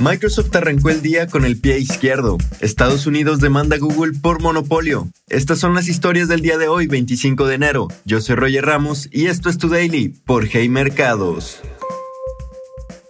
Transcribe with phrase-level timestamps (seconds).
[0.00, 2.38] Microsoft arrancó el día con el pie izquierdo.
[2.60, 5.08] Estados Unidos demanda a Google por monopolio.
[5.28, 7.88] Estas son las historias del día de hoy, 25 de enero.
[8.04, 11.60] Yo soy Roger Ramos y esto es Tu Daily por Hey Mercados.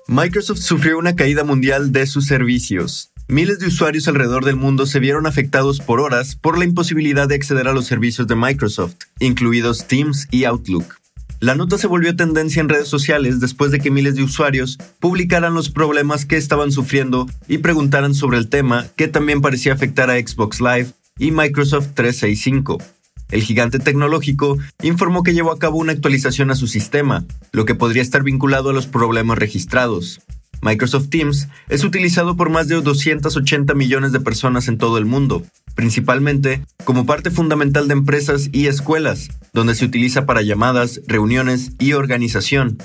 [0.06, 3.10] Microsoft sufrió una caída mundial de sus servicios.
[3.28, 7.34] Miles de usuarios alrededor del mundo se vieron afectados por horas por la imposibilidad de
[7.34, 10.97] acceder a los servicios de Microsoft, incluidos Teams y Outlook.
[11.40, 15.54] La nota se volvió tendencia en redes sociales después de que miles de usuarios publicaran
[15.54, 20.18] los problemas que estaban sufriendo y preguntaran sobre el tema que también parecía afectar a
[20.18, 22.78] Xbox Live y Microsoft 365.
[23.30, 27.76] El gigante tecnológico informó que llevó a cabo una actualización a su sistema, lo que
[27.76, 30.20] podría estar vinculado a los problemas registrados.
[30.60, 35.42] Microsoft Teams es utilizado por más de 280 millones de personas en todo el mundo,
[35.74, 41.92] principalmente como parte fundamental de empresas y escuelas, donde se utiliza para llamadas, reuniones y
[41.92, 42.78] organización.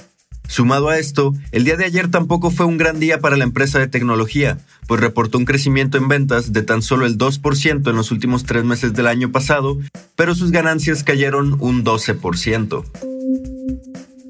[0.48, 3.80] Sumado a esto, el día de ayer tampoco fue un gran día para la empresa
[3.80, 8.12] de tecnología, pues reportó un crecimiento en ventas de tan solo el 2% en los
[8.12, 9.80] últimos tres meses del año pasado,
[10.16, 13.13] pero sus ganancias cayeron un 12%.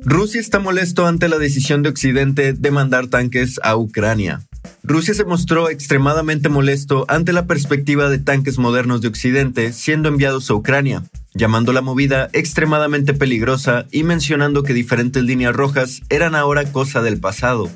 [0.05, 4.41] Rusia está molesto ante la decisión de Occidente de mandar tanques a Ucrania.
[4.83, 10.49] Rusia se mostró extremadamente molesto ante la perspectiva de tanques modernos de Occidente siendo enviados
[10.49, 16.65] a Ucrania, llamando la movida extremadamente peligrosa y mencionando que diferentes líneas rojas eran ahora
[16.65, 17.69] cosa del pasado.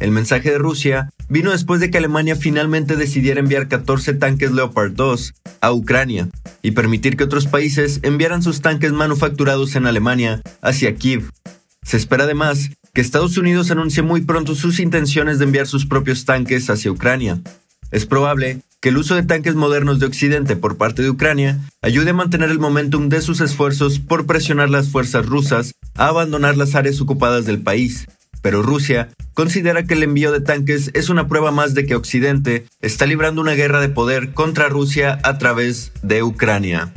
[0.00, 4.92] El mensaje de Rusia vino después de que Alemania finalmente decidiera enviar 14 tanques Leopard
[4.92, 6.28] 2 a Ucrania
[6.62, 11.30] y permitir que otros países enviaran sus tanques manufacturados en Alemania hacia Kiev.
[11.84, 16.24] Se espera además que Estados Unidos anuncie muy pronto sus intenciones de enviar sus propios
[16.24, 17.40] tanques hacia Ucrania.
[17.90, 22.10] Es probable que el uso de tanques modernos de Occidente por parte de Ucrania ayude
[22.10, 26.74] a mantener el momentum de sus esfuerzos por presionar las fuerzas rusas a abandonar las
[26.74, 28.06] áreas ocupadas del país.
[28.42, 32.66] Pero Rusia considera que el envío de tanques es una prueba más de que Occidente
[32.80, 36.92] está librando una guerra de poder contra Rusia a través de Ucrania.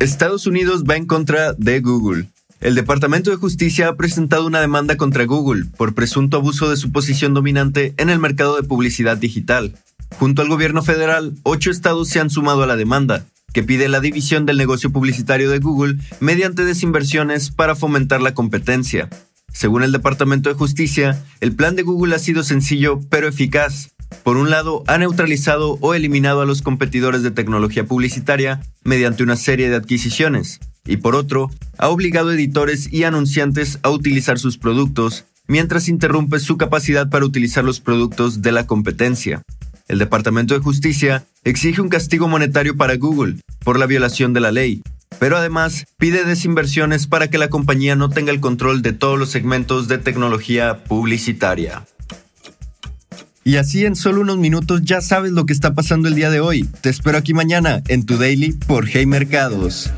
[0.00, 2.26] Estados Unidos va en contra de Google.
[2.60, 6.92] El Departamento de Justicia ha presentado una demanda contra Google por presunto abuso de su
[6.92, 9.74] posición dominante en el mercado de publicidad digital.
[10.18, 14.00] Junto al gobierno federal, ocho estados se han sumado a la demanda, que pide la
[14.00, 19.08] división del negocio publicitario de Google mediante desinversiones para fomentar la competencia.
[19.50, 23.94] Según el Departamento de Justicia, el plan de Google ha sido sencillo pero eficaz.
[24.22, 29.36] Por un lado, ha neutralizado o eliminado a los competidores de tecnología publicitaria mediante una
[29.36, 34.58] serie de adquisiciones y por otro, ha obligado a editores y anunciantes a utilizar sus
[34.58, 39.42] productos, mientras interrumpe su capacidad para utilizar los productos de la competencia.
[39.88, 44.52] El Departamento de Justicia exige un castigo monetario para Google por la violación de la
[44.52, 44.82] ley,
[45.18, 49.30] pero además pide desinversiones para que la compañía no tenga el control de todos los
[49.30, 51.84] segmentos de tecnología publicitaria.
[53.42, 56.40] Y así en solo unos minutos ya sabes lo que está pasando el día de
[56.40, 56.64] hoy.
[56.82, 59.90] Te espero aquí mañana en tu daily por Hey Mercados.